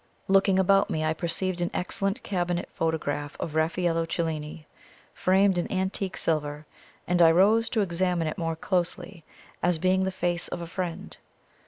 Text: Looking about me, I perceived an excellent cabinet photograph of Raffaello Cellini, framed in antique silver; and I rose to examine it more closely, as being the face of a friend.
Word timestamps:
Looking 0.27 0.57
about 0.57 0.89
me, 0.89 1.05
I 1.05 1.13
perceived 1.13 1.61
an 1.61 1.69
excellent 1.75 2.23
cabinet 2.23 2.67
photograph 2.73 3.37
of 3.39 3.53
Raffaello 3.53 4.07
Cellini, 4.07 4.65
framed 5.13 5.59
in 5.59 5.71
antique 5.71 6.17
silver; 6.17 6.65
and 7.05 7.21
I 7.21 7.29
rose 7.29 7.69
to 7.69 7.81
examine 7.81 8.25
it 8.27 8.35
more 8.35 8.55
closely, 8.55 9.23
as 9.61 9.77
being 9.77 10.03
the 10.03 10.11
face 10.11 10.47
of 10.47 10.59
a 10.59 10.65
friend. 10.65 11.15